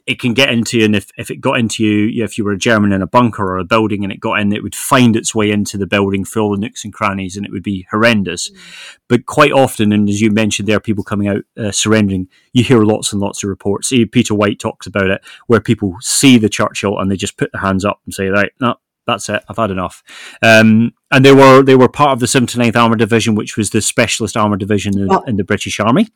[0.10, 2.54] it can get into you, and if, if it got into you, if you were
[2.54, 5.15] a German in a bunker or a building and it got in, it would find
[5.15, 7.86] its way into the building through all the nooks and crannies, and it would be
[7.91, 8.50] horrendous.
[9.08, 12.28] But quite often, and as you mentioned, there are people coming out uh, surrendering.
[12.54, 13.93] You hear lots and lots of reports.
[14.12, 17.62] Peter White talks about it, where people see the Churchill and they just put their
[17.62, 19.43] hands up and say, "Right, no, that's it.
[19.48, 20.02] I've had enough."
[20.41, 23.82] Um, and they were they were part of the 79th Armour Division, which was the
[23.82, 26.08] specialist armour division in, in the British Army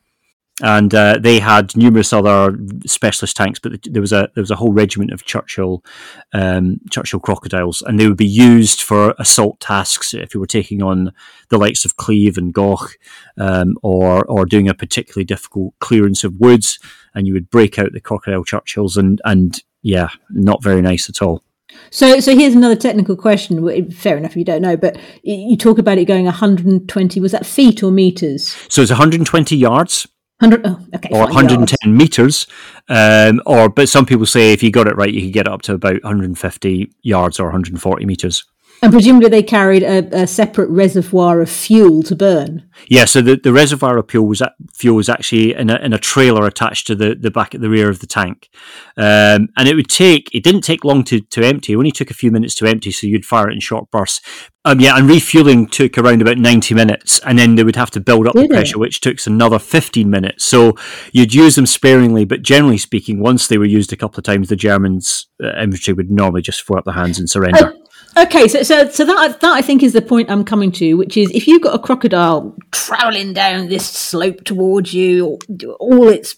[0.62, 4.56] and uh, they had numerous other specialist tanks, but there was a there was a
[4.56, 5.84] whole regiment of Churchill
[6.32, 10.80] um, Churchill crocodiles, and they would be used for assault tasks if you were taking
[10.80, 11.12] on
[11.48, 12.96] the likes of Cleve and Goch,
[13.36, 16.78] um, or or doing a particularly difficult clearance of woods,
[17.14, 21.20] and you would break out the crocodile Churchills, and and yeah, not very nice at
[21.20, 21.42] all.
[21.90, 23.90] So, so here's another technical question.
[23.90, 27.18] Fair enough, you don't know, but you talk about it going 120.
[27.18, 28.56] Was that feet or meters?
[28.68, 30.06] So it's 120 yards
[30.40, 30.66] 100.
[30.66, 31.08] Oh, okay.
[31.12, 31.86] or 110 yards.
[31.86, 32.46] meters,
[32.88, 35.52] um, or but some people say if you got it right, you could get it
[35.52, 38.44] up to about 150 yards or 140 meters.
[38.84, 42.68] And presumably they carried a, a separate reservoir of fuel to burn.
[42.86, 44.42] Yeah, so the, the reservoir of fuel was
[44.74, 47.70] fuel was actually in a, in a trailer attached to the, the back at the
[47.70, 48.50] rear of the tank,
[48.98, 51.72] um, and it would take it didn't take long to, to empty.
[51.72, 54.20] It only took a few minutes to empty, so you'd fire it in short bursts.
[54.66, 58.00] Um, yeah, and refueling took around about ninety minutes, and then they would have to
[58.00, 58.54] build up the Did it?
[58.54, 60.44] pressure, which took another fifteen minutes.
[60.44, 60.74] So
[61.12, 64.50] you'd use them sparingly, but generally speaking, once they were used a couple of times,
[64.50, 67.74] the Germans uh, infantry would normally just throw up their hands and surrender.
[68.16, 71.16] Okay, so so so that that I think is the point I'm coming to, which
[71.16, 75.38] is if you've got a crocodile troweling down this slope towards you,
[75.80, 76.36] all its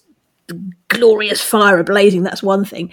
[0.88, 2.90] glorious fire ablazing, that's one thing.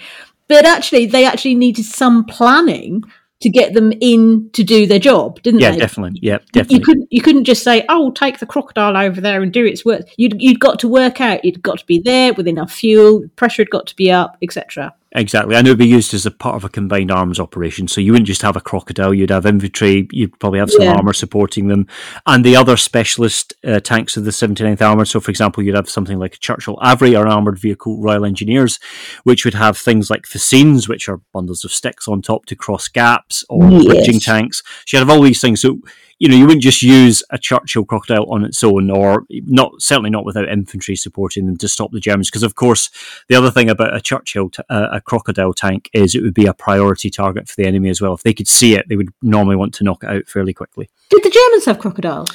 [0.48, 3.04] But actually, they actually needed some planning
[3.44, 5.78] to get them in to do their job, didn't yeah, they?
[5.78, 6.18] definitely.
[6.22, 6.78] Yeah, definitely.
[6.78, 9.86] You couldn't you couldn't just say, "Oh, take the crocodile over there and do its
[9.86, 11.44] work." You'd you'd got to work out.
[11.44, 13.26] You'd got to be there with enough fuel.
[13.36, 14.94] Pressure had got to be up, etc.
[15.16, 17.88] Exactly, and it would be used as a part of a combined arms operation.
[17.88, 20.08] So you wouldn't just have a crocodile; you'd have infantry.
[20.12, 20.96] You'd probably have some Yeah.
[20.96, 21.86] armor supporting them,
[22.26, 25.08] and the other specialist uh, tanks of the 79th Armored.
[25.08, 28.26] So, for example, you'd have something like a Churchill AVRE, or an armored vehicle Royal
[28.26, 28.80] Engineers,
[29.24, 32.88] which would have things like fascines, which are bundles of sticks on top to cross
[32.88, 33.86] gaps, or Yes.
[33.86, 34.64] bridging tanks.
[34.88, 35.62] So you'd have all these things.
[35.62, 35.78] So
[36.20, 40.10] you know, you wouldn't just use a Churchill crocodile on its own, or not certainly
[40.10, 42.30] not without infantry supporting them to stop the Germans.
[42.30, 42.90] Because of course,
[43.30, 46.46] the other thing about a Churchill, t- uh, a crocodile tank, is it would be
[46.46, 48.14] a priority target for the enemy as well.
[48.14, 50.90] If they could see it, they would normally want to knock it out fairly quickly.
[51.10, 52.32] Did the Germans have crocodiles?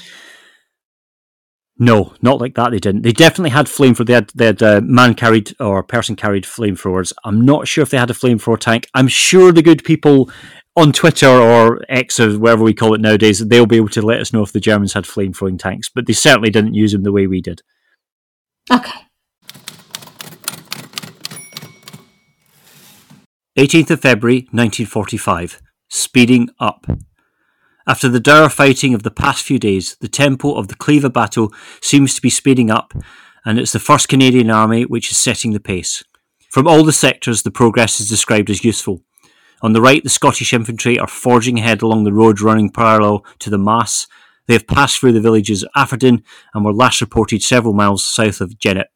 [1.81, 2.73] No, not like that.
[2.73, 3.03] They didn't.
[3.03, 4.07] They definitely had flamethrower.
[4.07, 7.13] They had they had uh, man carried or person carried flamethrowers.
[7.25, 8.89] I'm not sure if they had a flamethrower tank.
[8.95, 10.29] I'm sure the good people
[10.77, 14.21] on Twitter or X or wherever we call it nowadays, they'll be able to let
[14.21, 15.89] us know if the Germans had flame throwing tanks.
[15.89, 17.63] But they certainly didn't use them the way we did.
[18.71, 19.07] Okay.
[23.59, 25.61] 18th of February 1945.
[25.89, 26.87] Speeding up.
[27.89, 31.53] After the dour fighting of the past few days, the tempo of the Cleaver battle
[31.81, 32.93] seems to be speeding up,
[33.45, 36.05] and it's the 1st Canadian Army which is setting the pace.
[36.51, 39.03] From all the sectors, the progress is described as useful.
[39.61, 43.51] On the right, the Scottish infantry are forging ahead along the road running parallel to
[43.51, 44.07] the Maas.
[44.47, 46.23] They have passed through the villages of Afferden
[46.55, 48.87] and were last reported several miles south of Gennep.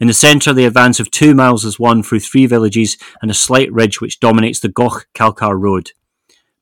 [0.00, 3.34] In the centre, the advance of two miles is won through three villages and a
[3.34, 5.92] slight ridge which dominates the Goch Kalkar road.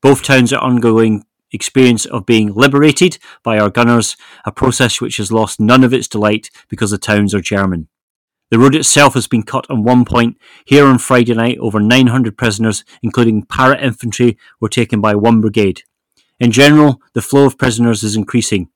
[0.02, 5.33] Both towns are undergoing experience of being liberated by our gunners, a process which has
[5.33, 7.88] lost none of its delight because the towns are German.
[8.51, 10.37] The road itself has been cut on one point.
[10.65, 15.83] Here on Friday night, over 900 prisoners, including para infantry, were taken by one brigade.
[16.39, 18.69] In general, the flow of prisoners is increasing.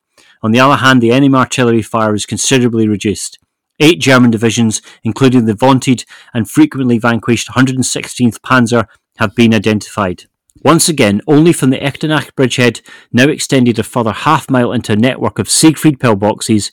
[0.43, 3.39] On the other hand, the enemy artillery fire is considerably reduced.
[3.79, 6.05] Eight German divisions, including the vaunted
[6.35, 8.87] and frequently vanquished 116th Panzer,
[9.19, 10.25] have been identified.
[10.63, 12.81] Once again, only from the Echternach bridgehead,
[13.13, 16.73] now extended a further half mile into a network of Siegfried pillboxes,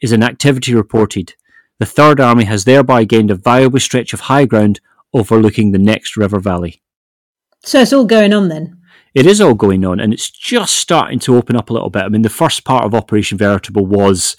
[0.00, 1.34] is an activity reported.
[1.80, 4.80] The Third Army has thereby gained a valuable stretch of high ground
[5.14, 6.82] overlooking the next river valley.
[7.64, 8.76] So it's all going on then.
[9.14, 12.02] It is all going on, and it's just starting to open up a little bit.
[12.02, 14.36] I mean, the first part of Operation Veritable was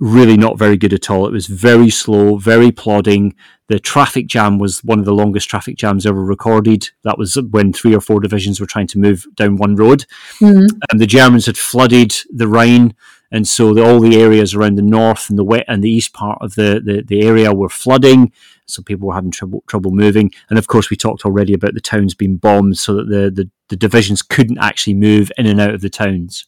[0.00, 1.26] really not very good at all.
[1.26, 3.36] It was very slow, very plodding.
[3.68, 6.88] The traffic jam was one of the longest traffic jams ever recorded.
[7.04, 10.06] That was when three or four divisions were trying to move down one road.
[10.40, 10.66] Mm.
[10.90, 12.94] And the Germans had flooded the Rhine,
[13.32, 16.12] and so the, all the areas around the north and the west and the east
[16.12, 18.30] part of the, the, the area were flooding.
[18.66, 20.30] So people were having trouble trouble moving.
[20.50, 23.50] And of course, we talked already about the towns being bombed, so that the, the,
[23.68, 26.46] the divisions couldn't actually move in and out of the towns.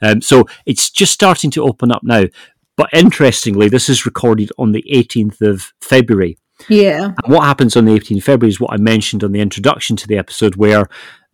[0.00, 2.24] Um, so it's just starting to open up now.
[2.76, 6.38] But interestingly, this is recorded on the 18th of February.
[6.68, 7.12] Yeah.
[7.22, 9.96] And what happens on the 18th of February is what I mentioned on the introduction
[9.96, 10.88] to the episode, where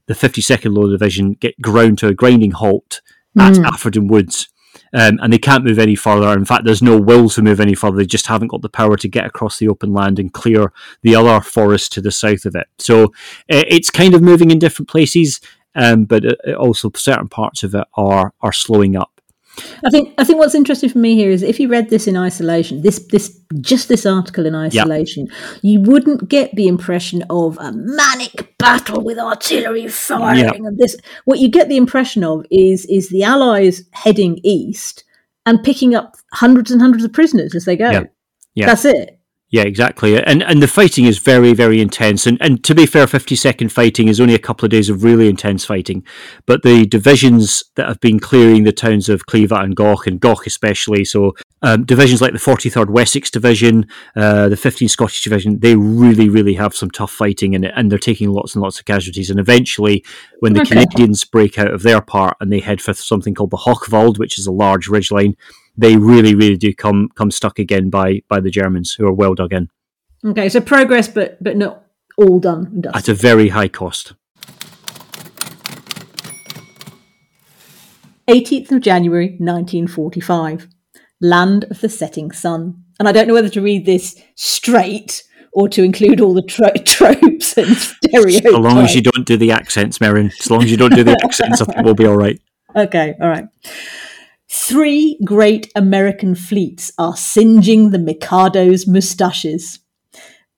[0.06, 3.00] the 52nd Law Division get ground to a grinding halt
[3.38, 4.08] at Mm.
[4.08, 4.48] Woods.
[4.92, 6.32] Um, and they can't move any further.
[6.32, 7.96] In fact, there's no will to move any further.
[7.96, 10.72] They just haven't got the power to get across the open land and clear
[11.02, 12.68] the other forest to the south of it.
[12.78, 15.40] So uh, it's kind of moving in different places,
[15.74, 19.17] um, but uh, also certain parts of it are are slowing up.
[19.84, 22.16] I think I think what's interesting for me here is if you read this in
[22.16, 25.28] isolation, this this just this article in isolation,
[25.62, 30.96] you wouldn't get the impression of a manic battle with artillery firing and this.
[31.24, 35.04] What you get the impression of is is the Allies heading east
[35.46, 37.90] and picking up hundreds and hundreds of prisoners as they go.
[38.54, 38.66] Yeah.
[38.66, 39.17] That's it.
[39.50, 40.22] Yeah, exactly.
[40.22, 42.26] And and the fighting is very, very intense.
[42.26, 45.02] And and to be fair, fifty second fighting is only a couple of days of
[45.02, 46.04] really intense fighting.
[46.44, 50.46] But the divisions that have been clearing the towns of Cleve and Goch, and Goch
[50.46, 55.60] especially, so um, divisions like the forty third Wessex Division, uh, the fifteenth Scottish Division,
[55.60, 58.78] they really, really have some tough fighting in it, and they're taking lots and lots
[58.78, 59.30] of casualties.
[59.30, 60.04] And eventually,
[60.40, 60.74] when the Okay.
[60.74, 64.38] Canadians break out of their part and they head for something called the Hochwald, which
[64.38, 65.36] is a large ridgeline,
[65.78, 69.34] they really, really do come come stuck again by by the Germans, who are well
[69.34, 69.70] dug in
[70.26, 71.84] Okay, so progress, but but not
[72.18, 72.82] all done.
[72.94, 74.14] at a very high cost.
[78.28, 80.68] 18th of January 1945,
[81.22, 82.82] Land of the Setting Sun.
[82.98, 86.68] And I don't know whether to read this straight or to include all the tro-
[86.84, 88.46] tropes and stereotypes.
[88.46, 90.30] As long as you don't do the accents, Merryn.
[90.40, 92.40] As long as you don't do the accents, I think we'll be all right.
[92.76, 93.46] Okay, all right.
[94.50, 99.80] Three great American fleets are singeing the Mikado's moustaches.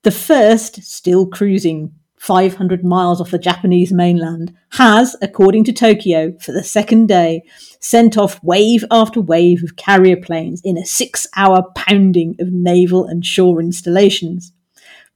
[0.03, 6.53] The first, still cruising 500 miles off the Japanese mainland, has, according to Tokyo, for
[6.53, 7.43] the second day,
[7.81, 13.07] sent off wave after wave of carrier planes in a six hour pounding of naval
[13.07, 14.53] and shore installations.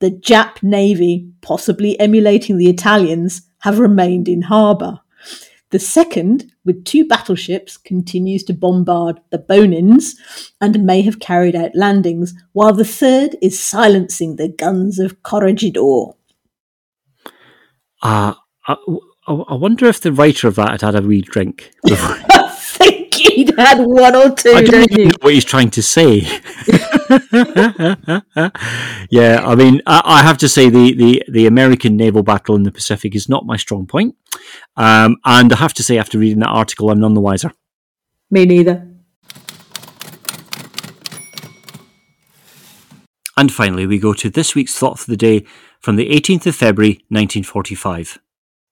[0.01, 5.01] The Jap Navy, possibly emulating the Italians, have remained in harbour.
[5.75, 10.15] The second, with two battleships, continues to bombard the Bonins
[10.61, 16.13] and may have carried out landings, while the third is silencing the guns of Corregidor.
[18.01, 18.35] Uh,
[18.69, 18.77] I,
[19.27, 21.73] I wonder if the writer of that had had a wee drink.
[21.83, 22.19] before.
[22.31, 25.83] I think he'd had one or two, I don't don't know what he's trying to
[25.83, 26.21] say.
[29.11, 32.63] yeah, I mean, I, I have to say the, the, the American naval battle in
[32.63, 34.17] the Pacific is not my strong point.
[34.77, 37.53] Um, and I have to say, after reading that article, I'm none the wiser.
[38.31, 38.89] Me neither.
[43.37, 45.45] And finally, we go to this week's thought for the day
[45.81, 48.19] from the 18th of February 1945.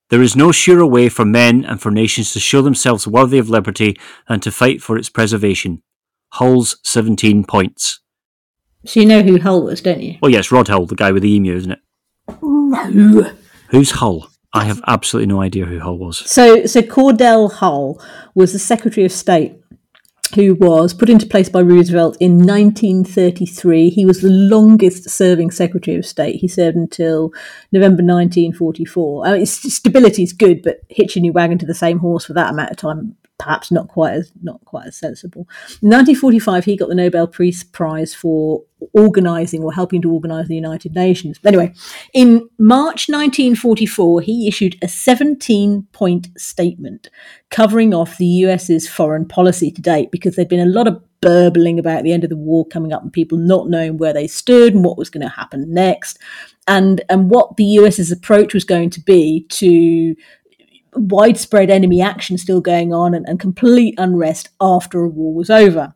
[0.09, 3.49] There is no surer way for men and for nations to show themselves worthy of
[3.49, 5.83] liberty than to fight for its preservation.
[6.35, 8.01] Hull's 17 points.
[8.85, 10.19] So you know who Hull was, don't you?
[10.23, 11.79] Oh, yes, Rod Hull, the guy with the emu, isn't it?
[12.43, 13.31] No.
[13.69, 14.29] Who's Hull?
[14.53, 16.19] I have absolutely no idea who Hull was.
[16.31, 18.03] So, so Cordell Hull
[18.35, 19.57] was the Secretary of State
[20.35, 23.91] who was put into place by Roosevelt in 1933.
[23.91, 26.37] He was the longest serving Secretary of State.
[26.37, 27.33] He served until
[27.71, 29.27] November 1944.
[29.27, 32.51] I mean, stability is good, but hitching your wagon to the same horse for that
[32.51, 35.49] amount of time perhaps not quite as not quite as sensible.
[35.83, 38.63] In 1945, he got the Nobel Peace Prize for
[38.95, 41.39] organising or helping to organise the United Nations.
[41.45, 41.75] Anyway,
[42.15, 47.11] in March 1944, he issued a 17-point statement
[47.51, 51.79] covering off the US's foreign policy to date because there'd been a lot of burbling
[51.79, 54.75] about the end of the war coming up and people not knowing where they stood
[54.75, 56.19] and what was going to happen next
[56.67, 60.17] and and what the US's approach was going to be to
[60.95, 65.95] widespread enemy action still going on and, and complete unrest after a war was over.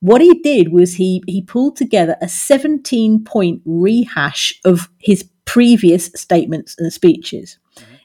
[0.00, 6.06] What he did was he he pulled together a 17 point rehash of his previous
[6.14, 7.58] statements and speeches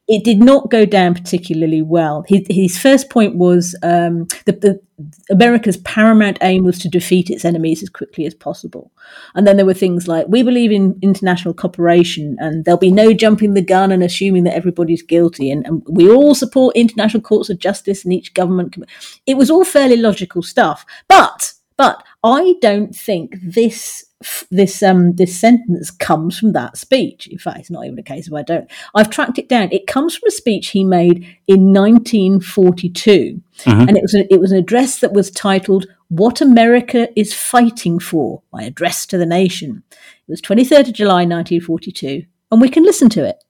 [0.10, 2.26] it did not go down particularly well.
[2.28, 4.82] His, his first point was um, that the,
[5.30, 8.92] America's paramount aim was to defeat its enemies as quickly as possible.
[9.36, 13.14] And then there were things like, we believe in international cooperation and there'll be no
[13.14, 15.52] jumping the gun and assuming that everybody's guilty.
[15.52, 18.74] And, and we all support international courts of justice and each government.
[18.74, 18.86] Com-.
[19.28, 20.88] It was all fairly logical stuff.
[21.08, 24.09] But, but I don't think this
[24.52, 27.28] this um this sentence comes from that speech.
[27.28, 28.70] In fact, it's not even a case of I don't.
[28.94, 29.70] I've tracked it down.
[29.72, 33.70] It comes from a speech he made in 1942, mm-hmm.
[33.70, 37.98] and it was a, it was an address that was titled "What America is Fighting
[38.00, 39.84] For." My address to the nation.
[40.28, 43.42] It was 23rd of July 1942, and we can listen to it.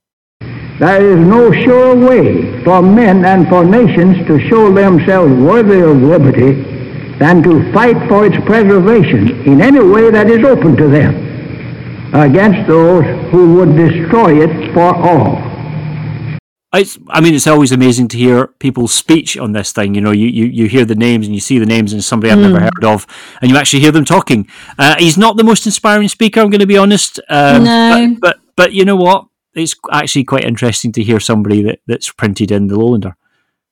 [0.80, 5.98] There is no sure way for men and for nations to show themselves worthy of
[5.98, 6.79] liberty
[7.20, 11.30] than to fight for its preservation in any way that is open to them
[12.14, 15.48] against those who would destroy it for all.
[16.72, 19.96] It's, I mean, it's always amazing to hear people's speech on this thing.
[19.96, 22.32] You know, you, you, you hear the names and you see the names and somebody
[22.32, 22.52] I've mm.
[22.52, 23.08] never heard of,
[23.42, 24.48] and you actually hear them talking.
[24.78, 27.20] Uh, he's not the most inspiring speaker, I'm going to be honest.
[27.28, 28.16] Um, no.
[28.20, 29.26] But, but, but you know what?
[29.56, 33.16] It's actually quite interesting to hear somebody that, that's printed in the Lowlander.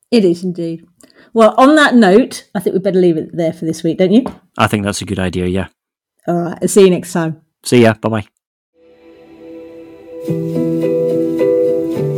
[0.09, 0.87] It is indeed.
[1.33, 4.11] Well, on that note, I think we'd better leave it there for this week, don't
[4.11, 4.25] you?
[4.57, 5.67] I think that's a good idea, yeah.
[6.27, 6.57] All right.
[6.61, 7.41] I'll see you next time.
[7.63, 7.93] See ya.
[7.93, 8.27] Bye bye.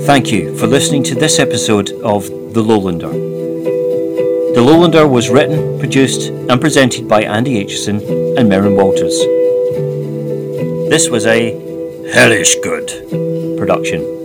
[0.05, 3.11] Thank you for listening to this episode of The Lowlander.
[4.55, 8.01] The Lowlander was written, produced, and presented by Andy Aitchison
[8.37, 9.17] and Merryn Walters.
[10.89, 11.51] This was a
[12.11, 12.87] hellish good
[13.59, 14.18] production.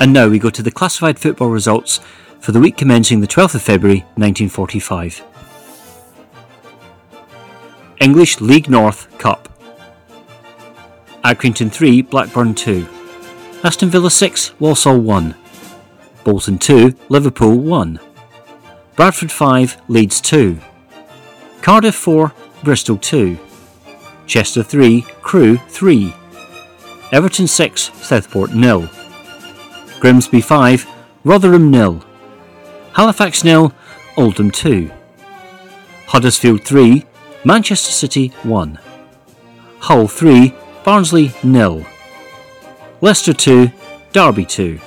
[0.00, 2.00] And now we go to the classified football results
[2.40, 5.22] for the week commencing the 12th of February 1945.
[8.00, 9.48] English League North Cup.
[11.24, 12.86] Accrington 3, Blackburn 2.
[13.62, 15.34] Aston Villa 6, Walsall 1.
[16.22, 17.98] Bolton 2, Liverpool 1.
[18.96, 20.58] Bradford 5, Leeds 2.
[21.62, 22.32] Cardiff 4,
[22.62, 23.38] Bristol 2.
[24.26, 26.14] Chester 3, Crewe 3.
[27.12, 28.88] Everton 6, Southport 0.
[30.04, 30.86] Grimsby 5,
[31.24, 32.04] Rotherham nil,
[32.92, 33.72] Halifax nil,
[34.18, 34.90] Oldham 2.
[36.08, 37.06] Huddersfield 3,
[37.42, 38.78] Manchester City 1.
[39.78, 41.86] Hull 3, Barnsley nil,
[43.00, 43.72] Leicester 2,
[44.12, 44.78] Derby 2.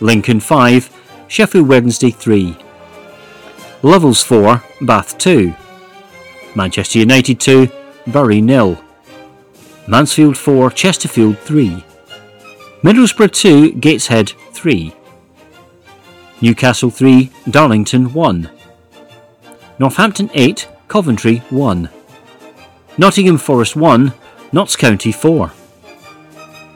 [0.00, 0.90] Lincoln 5,
[1.28, 2.58] Sheffield Wednesday 3.
[3.80, 5.54] Lovells 4, Bath 2.
[6.54, 7.70] Manchester United 2,
[8.08, 8.76] Bury nil,
[9.88, 11.85] Mansfield 4, Chesterfield 3.
[12.82, 14.94] Middlesbrough 2, Gateshead 3.
[16.42, 18.50] Newcastle 3, Darlington 1.
[19.78, 21.88] Northampton 8, Coventry 1.
[22.98, 24.12] Nottingham Forest 1,
[24.52, 25.52] Notts County 4.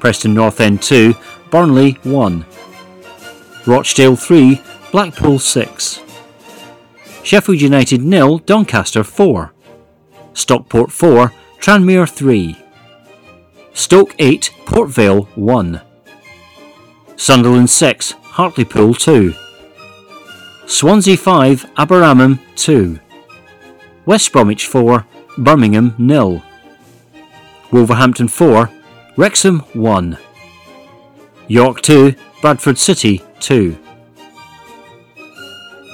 [0.00, 1.14] Preston North End 2,
[1.50, 2.46] Burnley 1.
[3.66, 4.60] Rochdale 3,
[4.92, 6.00] Blackpool 6.
[7.22, 9.52] Sheffield United nil, Doncaster 4.
[10.32, 12.56] Stockport 4, Tranmere 3.
[13.74, 15.89] Stoke 8, Port Vale 1.
[17.20, 19.34] Sunderland 6, Hartlepool 2.
[20.66, 22.98] Swansea 5, Aberaman 2.
[24.06, 25.04] West Bromwich 4,
[25.36, 26.42] Birmingham 0.
[27.70, 28.70] Wolverhampton 4,
[29.18, 30.16] Wrexham 1.
[31.46, 33.76] York 2, Bradford City 2.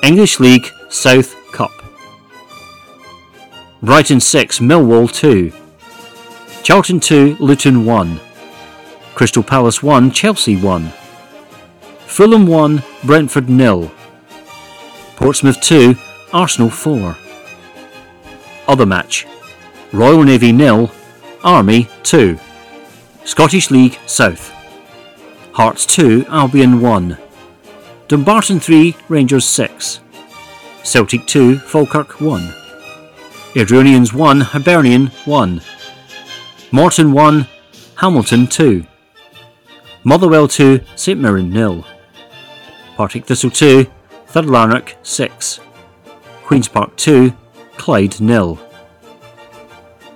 [0.04, 1.72] English League South Cup.
[3.82, 5.52] Brighton 6, Millwall 2.
[6.62, 8.20] Charlton 2, Luton 1.
[9.16, 10.92] Crystal Palace 1, Chelsea 1.
[12.16, 13.90] Fulham 1, Brentford 0.
[15.16, 15.94] Portsmouth 2,
[16.32, 17.14] Arsenal 4.
[18.66, 19.26] Other match
[19.92, 20.90] Royal Navy nil,
[21.44, 22.38] Army 2.
[23.26, 24.50] Scottish League South.
[25.52, 27.18] Hearts 2, Albion 1.
[28.08, 30.00] Dumbarton 3, Rangers 6.
[30.84, 32.40] Celtic 2, Falkirk 1.
[33.52, 35.60] Airdrieonians 1, Hibernian 1.
[36.72, 37.46] Morton 1,
[37.96, 38.86] Hamilton 2.
[40.02, 41.84] Motherwell 2, St Mirren nil.
[42.96, 43.86] Partick Thistle 2,
[44.28, 45.60] Third Lanark 6.
[46.44, 47.30] Queen's Park 2,
[47.76, 48.58] Clyde nil.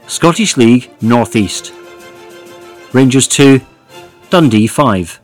[0.06, 1.74] Scottish League North East.
[2.94, 3.60] Rangers 2,
[4.30, 5.20] Dundee 5.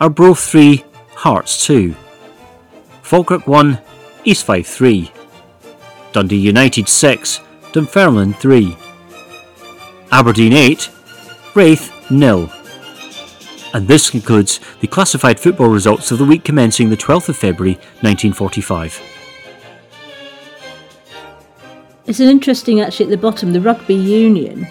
[0.00, 0.82] Arbroath 3,
[1.16, 1.94] Hearts 2.
[3.02, 3.78] Falkirk 1,
[4.24, 5.12] East Fife 3.
[6.12, 7.40] Dundee United 6,
[7.72, 8.74] Dunfermline 3.
[10.10, 10.90] Aberdeen 8,
[11.54, 12.50] Raith nil.
[13.72, 17.74] And this concludes the classified football results of the week commencing the 12th of February
[18.00, 19.00] 1945.
[22.06, 24.66] It's an interesting, actually, at the bottom, the rugby union.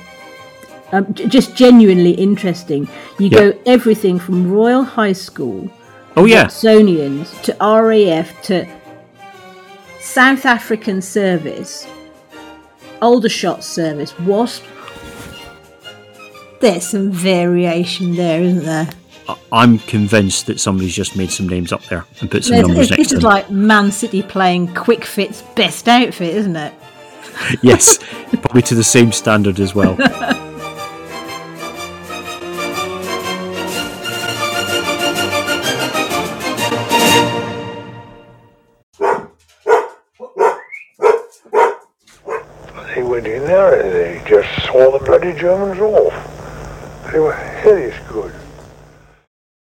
[0.92, 2.90] Um, just genuinely interesting.
[3.20, 3.40] You Yeah.
[3.40, 5.70] go everything from Royal High School,
[6.18, 6.46] Oh, yeah.
[6.48, 8.66] Watsonians, to RAF, to
[10.02, 11.88] South African Service,
[13.02, 14.64] Aldershot Service, WASP.
[16.60, 18.90] There's some variation there, isn't there?
[19.30, 22.68] I- I'm convinced that somebody's just made some names up there and put some There's-
[22.68, 26.74] numbers this next to is like Man City playing Quick Fit's best outfit, isn't it?
[27.62, 27.98] yes,
[28.42, 29.96] probably to the same standard as well.
[42.96, 46.19] They went in there and they just saw the bloody Germans off.
[47.20, 47.49] Good.